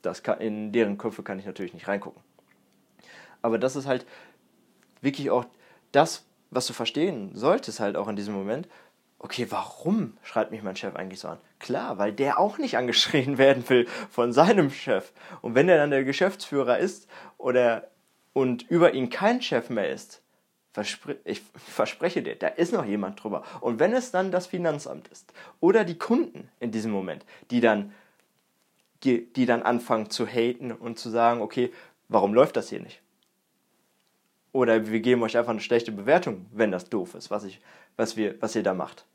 das 0.00 0.22
kann, 0.22 0.40
in 0.40 0.70
deren 0.70 0.96
Köpfe 0.96 1.24
kann 1.24 1.40
ich 1.40 1.44
natürlich 1.44 1.74
nicht 1.74 1.88
reingucken. 1.88 2.22
Aber 3.42 3.58
das 3.58 3.74
ist 3.74 3.86
halt 3.86 4.06
wirklich 5.00 5.30
auch 5.30 5.44
das, 5.90 6.24
was 6.52 6.68
du 6.68 6.72
verstehen 6.72 7.32
solltest 7.34 7.80
halt 7.80 7.96
auch 7.96 8.06
in 8.06 8.14
diesem 8.14 8.34
Moment. 8.34 8.68
Okay, 9.24 9.46
warum 9.48 10.18
schreibt 10.22 10.50
mich 10.50 10.62
mein 10.62 10.76
Chef 10.76 10.96
eigentlich 10.96 11.20
so 11.20 11.28
an? 11.28 11.38
Klar, 11.58 11.96
weil 11.96 12.12
der 12.12 12.38
auch 12.38 12.58
nicht 12.58 12.76
angeschrien 12.76 13.38
werden 13.38 13.66
will 13.70 13.86
von 14.10 14.34
seinem 14.34 14.68
Chef. 14.68 15.12
Und 15.40 15.54
wenn 15.54 15.66
er 15.66 15.78
dann 15.78 15.90
der 15.90 16.04
Geschäftsführer 16.04 16.76
ist 16.76 17.08
oder 17.38 17.88
und 18.34 18.68
über 18.68 18.92
ihn 18.92 19.08
kein 19.08 19.40
Chef 19.40 19.70
mehr 19.70 19.88
ist, 19.88 20.20
verspre 20.74 21.16
ich 21.24 21.40
verspreche 21.56 22.22
dir, 22.22 22.34
da 22.34 22.48
ist 22.48 22.74
noch 22.74 22.84
jemand 22.84 23.24
drüber. 23.24 23.44
Und 23.62 23.80
wenn 23.80 23.94
es 23.94 24.10
dann 24.10 24.30
das 24.30 24.48
Finanzamt 24.48 25.08
ist 25.08 25.32
oder 25.58 25.84
die 25.84 25.96
Kunden 25.96 26.50
in 26.60 26.70
diesem 26.70 26.92
Moment, 26.92 27.24
die 27.50 27.62
dann 27.62 27.94
die, 29.04 29.46
dann 29.46 29.62
anfangen 29.62 30.10
zu 30.10 30.26
haten 30.26 30.70
und 30.70 30.98
zu 30.98 31.08
sagen, 31.08 31.40
okay, 31.40 31.72
warum 32.08 32.34
läuft 32.34 32.56
das 32.56 32.68
hier 32.68 32.80
nicht? 32.80 33.00
Oder 34.52 34.86
wir 34.90 35.00
geben 35.00 35.22
euch 35.22 35.38
einfach 35.38 35.52
eine 35.52 35.60
schlechte 35.60 35.92
Bewertung, 35.92 36.44
wenn 36.52 36.70
das 36.70 36.90
doof 36.90 37.14
ist, 37.14 37.30
was, 37.30 37.44
ich, 37.44 37.62
was, 37.96 38.18
wir, 38.18 38.40
was 38.42 38.54
ihr 38.54 38.62
da 38.62 38.74
macht. 38.74 39.06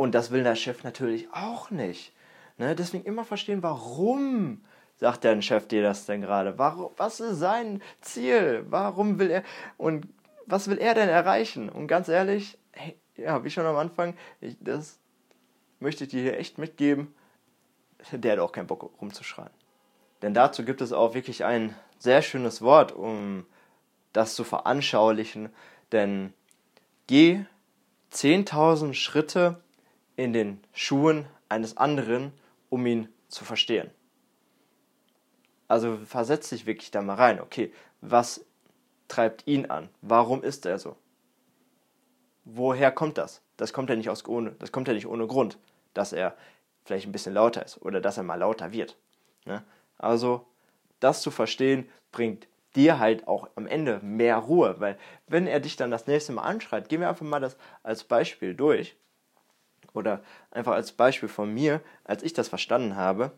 Und 0.00 0.14
das 0.14 0.30
will 0.30 0.42
der 0.42 0.56
Chef 0.56 0.82
natürlich 0.82 1.28
auch 1.32 1.70
nicht. 1.70 2.12
Ne? 2.56 2.74
Deswegen 2.74 3.04
immer 3.04 3.24
verstehen, 3.24 3.62
warum 3.62 4.64
sagt 4.96 5.24
dein 5.24 5.42
Chef 5.42 5.68
dir 5.68 5.82
das 5.82 6.06
denn 6.06 6.22
gerade? 6.22 6.58
Was 6.58 7.20
ist 7.20 7.38
sein 7.38 7.82
Ziel? 8.00 8.64
Warum 8.68 9.18
will 9.18 9.30
er 9.30 9.42
und 9.76 10.08
was 10.46 10.68
will 10.68 10.78
er 10.78 10.94
denn 10.94 11.08
erreichen? 11.08 11.68
Und 11.68 11.86
ganz 11.86 12.08
ehrlich, 12.08 12.56
hey, 12.72 12.96
ja, 13.16 13.44
wie 13.44 13.50
schon 13.50 13.66
am 13.66 13.76
Anfang, 13.76 14.16
ich, 14.40 14.56
das 14.60 14.98
möchte 15.80 16.04
ich 16.04 16.10
dir 16.10 16.22
hier 16.22 16.38
echt 16.38 16.56
mitgeben 16.58 17.14
der 18.12 18.32
hat 18.32 18.38
auch 18.38 18.52
keinen 18.52 18.66
Bock 18.66 18.90
rumzuschreien. 19.00 19.50
Denn 20.22 20.34
dazu 20.34 20.64
gibt 20.64 20.80
es 20.80 20.92
auch 20.92 21.14
wirklich 21.14 21.44
ein 21.44 21.74
sehr 21.98 22.22
schönes 22.22 22.62
Wort, 22.62 22.92
um 22.92 23.44
das 24.14 24.34
zu 24.34 24.44
veranschaulichen. 24.44 25.50
Denn 25.92 26.32
geh 27.06 27.44
10.000 28.12 28.94
Schritte 28.94 29.60
in 30.20 30.32
den 30.32 30.60
Schuhen 30.72 31.26
eines 31.48 31.76
anderen, 31.76 32.32
um 32.68 32.84
ihn 32.84 33.08
zu 33.28 33.44
verstehen. 33.44 33.90
Also 35.66 35.96
versetz 36.04 36.50
dich 36.50 36.66
wirklich 36.66 36.90
da 36.90 37.00
mal 37.00 37.14
rein. 37.14 37.40
Okay, 37.40 37.72
was 38.00 38.44
treibt 39.08 39.46
ihn 39.46 39.66
an? 39.66 39.88
Warum 40.02 40.42
ist 40.42 40.66
er 40.66 40.78
so? 40.78 40.96
Woher 42.44 42.92
kommt 42.92 43.18
das? 43.18 43.42
Das 43.56 43.72
kommt 43.72 43.88
ja 43.88 43.96
nicht 43.96 44.10
aus 44.10 44.26
ohne, 44.26 44.52
das 44.52 44.72
kommt 44.72 44.88
ja 44.88 44.94
nicht 44.94 45.06
ohne 45.06 45.26
Grund, 45.26 45.58
dass 45.94 46.12
er 46.12 46.36
vielleicht 46.84 47.06
ein 47.06 47.12
bisschen 47.12 47.34
lauter 47.34 47.64
ist 47.64 47.80
oder 47.80 48.00
dass 48.00 48.16
er 48.16 48.22
mal 48.22 48.36
lauter 48.36 48.72
wird. 48.72 48.98
Ne? 49.44 49.62
Also 49.96 50.46
das 50.98 51.22
zu 51.22 51.30
verstehen 51.30 51.88
bringt 52.12 52.46
dir 52.76 52.98
halt 52.98 53.26
auch 53.26 53.48
am 53.54 53.66
Ende 53.66 54.00
mehr 54.02 54.36
Ruhe, 54.36 54.76
weil 54.78 54.98
wenn 55.26 55.46
er 55.46 55.60
dich 55.60 55.76
dann 55.76 55.90
das 55.90 56.06
nächste 56.06 56.32
Mal 56.32 56.42
anschreit, 56.42 56.88
gehen 56.88 57.00
wir 57.00 57.08
einfach 57.08 57.26
mal 57.26 57.40
das 57.40 57.56
als 57.82 58.04
Beispiel 58.04 58.54
durch 58.54 58.96
oder 59.94 60.20
einfach 60.50 60.72
als 60.72 60.92
Beispiel 60.92 61.28
von 61.28 61.52
mir, 61.52 61.80
als 62.04 62.22
ich 62.22 62.32
das 62.32 62.48
verstanden 62.48 62.96
habe, 62.96 63.32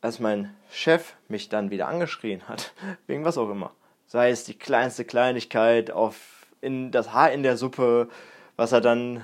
als 0.00 0.20
mein 0.20 0.54
Chef 0.70 1.14
mich 1.28 1.48
dann 1.48 1.70
wieder 1.70 1.88
angeschrien 1.88 2.48
hat, 2.48 2.72
wegen 3.06 3.24
was 3.24 3.38
auch 3.38 3.50
immer, 3.50 3.72
sei 4.06 4.30
es 4.30 4.44
die 4.44 4.58
kleinste 4.58 5.04
Kleinigkeit 5.04 5.90
auf 5.90 6.46
in 6.60 6.90
das 6.90 7.12
Haar 7.12 7.32
in 7.32 7.42
der 7.42 7.56
Suppe, 7.56 8.08
was 8.56 8.72
er 8.72 8.80
dann 8.80 9.22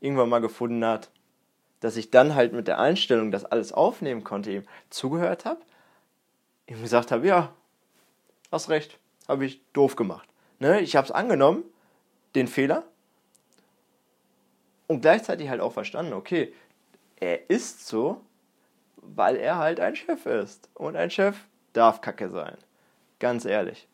irgendwann 0.00 0.28
mal 0.28 0.40
gefunden 0.40 0.84
hat, 0.84 1.10
dass 1.80 1.96
ich 1.96 2.10
dann 2.10 2.34
halt 2.34 2.52
mit 2.52 2.68
der 2.68 2.78
Einstellung, 2.78 3.30
das 3.30 3.44
alles 3.44 3.72
aufnehmen 3.72 4.24
konnte, 4.24 4.50
ihm 4.52 4.64
zugehört 4.90 5.44
habe, 5.44 5.60
ihm 6.66 6.82
gesagt 6.82 7.10
habe, 7.10 7.26
ja, 7.26 7.52
hast 8.50 8.68
recht, 8.68 8.98
habe 9.26 9.44
ich 9.44 9.60
doof 9.72 9.96
gemacht. 9.96 10.28
Ne? 10.58 10.80
Ich 10.80 10.96
habe 10.96 11.04
es 11.04 11.12
angenommen, 11.12 11.64
den 12.34 12.48
Fehler, 12.48 12.84
und 14.88 15.02
gleichzeitig 15.02 15.48
halt 15.48 15.60
auch 15.60 15.72
verstanden, 15.72 16.12
okay, 16.12 16.52
er 17.20 17.48
ist 17.48 17.86
so, 17.86 18.20
weil 18.96 19.36
er 19.36 19.58
halt 19.58 19.78
ein 19.78 19.94
Chef 19.94 20.26
ist. 20.26 20.68
Und 20.74 20.96
ein 20.96 21.10
Chef 21.10 21.36
darf 21.72 22.00
kacke 22.00 22.30
sein. 22.30 22.56
Ganz 23.20 23.44
ehrlich. 23.44 23.86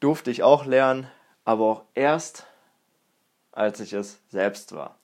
Durfte 0.00 0.30
ich 0.30 0.42
auch 0.42 0.66
lernen, 0.66 1.08
aber 1.44 1.64
auch 1.64 1.82
erst, 1.94 2.46
als 3.52 3.78
ich 3.80 3.92
es 3.92 4.20
selbst 4.28 4.74
war. 4.74 4.96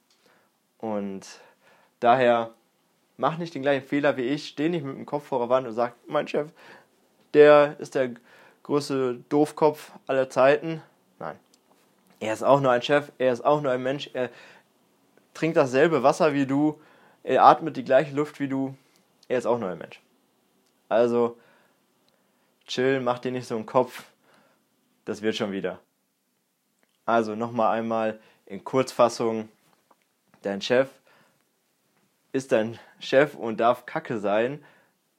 Und 0.79 1.27
daher 2.01 2.55
mach 3.17 3.37
nicht 3.39 3.55
den 3.55 3.63
gleichen 3.63 3.87
Fehler 3.87 4.17
wie 4.17 4.23
ich, 4.23 4.49
steh 4.49 4.69
nicht 4.69 4.85
mit 4.85 4.97
dem 4.97 5.07
Kopf 5.07 5.27
vor 5.27 5.41
der 5.41 5.49
Wand 5.49 5.67
und 5.67 5.75
sag, 5.75 5.95
mein 6.07 6.27
Chef, 6.27 6.51
der 7.35 7.77
ist 7.79 7.95
der 7.95 8.15
größte 8.63 9.21
Doofkopf 9.29 9.93
aller 10.07 10.31
Zeiten. 10.31 10.83
Nein. 11.19 11.39
Er 12.21 12.33
ist 12.33 12.43
auch 12.43 12.61
nur 12.61 12.73
ein 12.73 12.83
Chef, 12.83 13.13
er 13.19 13.33
ist 13.33 13.45
auch 13.45 13.61
nur 13.61 13.73
ein 13.73 13.83
Mensch, 13.83 14.11
er 14.13 14.31
trinkt 15.35 15.57
dasselbe 15.57 16.03
Wasser 16.03 16.35
wie 16.35 16.47
du, 16.47 16.81
er 17.23 17.45
atmet 17.45 17.77
die 17.77 17.85
gleiche 17.85 18.15
Luft 18.15 18.41
wie 18.41 18.49
du, 18.49 18.77
er 19.29 19.39
ist 19.39 19.47
auch 19.47 19.59
nur 19.59 19.71
ein 19.71 19.79
Mensch. 19.79 20.01
Also, 20.89 21.37
chill, 22.67 23.01
mach 23.01 23.19
dir 23.19 23.31
nicht 23.31 23.47
so 23.47 23.55
einen 23.55 23.67
Kopf, 23.67 24.05
das 25.05 25.23
wird 25.23 25.37
schon 25.37 25.53
wieder. 25.53 25.79
Also 27.05 27.35
nochmal 27.35 27.79
einmal 27.79 28.19
in 28.47 28.65
Kurzfassung, 28.65 29.49
dein 30.43 30.61
Chef 30.61 30.89
ist 32.33 32.53
dein 32.53 32.79
Chef 32.99 33.35
und 33.35 33.59
darf 33.59 33.87
Kacke 33.87 34.19
sein, 34.19 34.65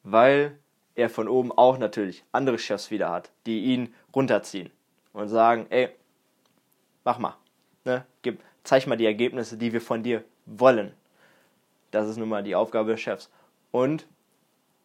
weil 0.04 0.58
er 0.96 1.10
von 1.10 1.28
oben 1.28 1.52
auch 1.52 1.78
natürlich 1.78 2.24
andere 2.32 2.60
Chefs 2.60 2.92
wieder 2.92 3.10
hat, 3.10 3.32
die 3.46 3.66
ihn 3.66 3.94
runterziehen 4.14 4.72
und 5.14 5.30
sagen, 5.30 5.66
ey, 5.70 5.90
mach 7.04 7.20
mal, 7.20 7.36
ne? 7.86 8.06
Gib, 8.22 8.40
zeig 8.64 8.88
mal 8.88 8.98
die 8.98 9.06
Ergebnisse, 9.06 9.58
die 9.58 9.74
wir 9.74 9.82
von 9.82 10.04
dir 10.04 10.24
wollen. 10.46 10.94
Das 11.92 12.08
ist 12.08 12.18
nun 12.18 12.30
mal 12.30 12.44
die 12.44 12.56
Aufgabe 12.56 12.92
des 12.92 13.02
Chefs. 13.02 13.30
Und 13.72 14.08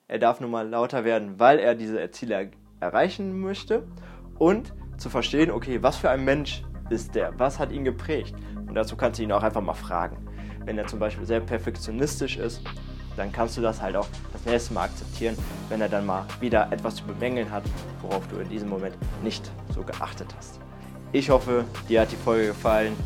er 0.09 0.19
darf 0.19 0.41
nun 0.41 0.51
mal 0.51 0.69
lauter 0.69 1.05
werden, 1.05 1.39
weil 1.39 1.59
er 1.59 1.75
diese 1.75 2.11
Ziele 2.11 2.51
erreichen 2.81 3.41
möchte 3.41 3.87
und 4.39 4.73
zu 4.99 5.11
verstehen, 5.11 5.51
okay, 5.51 5.83
was 5.83 5.97
für 5.97 6.11
ein 6.11 6.25
Mensch 6.25 6.63
ist 6.91 7.15
der, 7.15 7.39
was 7.39 7.59
hat 7.59 7.73
ihn 7.73 7.85
geprägt. 7.85 8.35
Und 8.67 8.75
dazu 8.75 8.97
kannst 8.97 9.19
du 9.19 9.23
ihn 9.23 9.33
auch 9.33 9.43
einfach 9.43 9.63
mal 9.63 9.75
fragen. 9.75 10.29
Wenn 10.65 10.79
er 10.79 10.87
zum 10.87 10.99
Beispiel 10.99 11.27
sehr 11.27 11.41
perfektionistisch 11.41 12.37
ist, 12.37 12.63
dann 13.17 13.33
kannst 13.33 13.57
du 13.57 13.61
das 13.61 13.81
halt 13.81 13.97
auch 13.97 14.09
das 14.33 14.45
nächste 14.45 14.75
Mal 14.75 14.85
akzeptieren, 14.85 15.37
wenn 15.69 15.81
er 15.81 15.89
dann 15.89 16.05
mal 16.05 16.27
wieder 16.41 16.71
etwas 16.73 16.97
zu 16.97 17.05
bemängeln 17.05 17.51
hat, 17.51 17.63
worauf 18.03 18.27
du 18.29 18.37
in 18.39 18.49
diesem 18.49 18.69
Moment 18.69 18.97
nicht 19.23 19.51
so 19.73 19.83
geachtet 19.83 20.35
hast. 20.37 20.64
Ich 21.15 21.31
hoffe, 21.31 21.65
dir 21.89 22.01
hat 22.01 22.11
die 22.11 22.17
Folge 22.17 22.49
gefallen. 22.49 22.97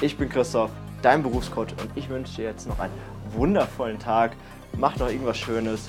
Ich 0.00 0.18
bin 0.18 0.28
Christoph, 0.28 0.72
dein 1.02 1.22
Berufscoach 1.22 1.68
und 1.80 1.88
ich 1.94 2.08
wünsche 2.08 2.34
dir 2.34 2.46
jetzt 2.46 2.66
noch 2.66 2.80
einen 2.80 2.92
wundervollen 3.30 3.96
Tag. 4.00 4.32
Mach 4.76 4.96
noch 4.96 5.08
irgendwas 5.08 5.38
Schönes. 5.38 5.88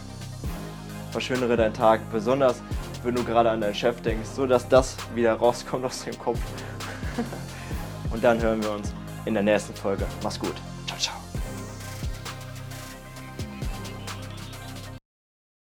Verschönere 1.10 1.57
deinen 1.57 1.74
Tag, 1.74 2.01
besonders 2.12 2.62
wenn 3.03 3.15
du 3.15 3.24
gerade 3.24 3.50
an 3.50 3.62
deinen 3.62 3.74
Chef 3.74 4.00
denkst, 4.01 4.29
so 4.29 4.45
dass 4.45 4.69
das 4.69 4.95
wieder 5.15 5.34
rauskommt 5.34 5.86
aus 5.86 6.03
dem 6.03 6.19
Kopf. 6.19 6.39
und 8.12 8.24
dann 8.24 8.39
hören 8.39 8.62
wir 8.62 8.72
uns 8.72 8.93
in 9.25 9.34
der 9.34 9.41
nächsten 9.41 9.74
Folge. 9.74 10.05
Mach's 10.22 10.39
gut. 10.39 10.53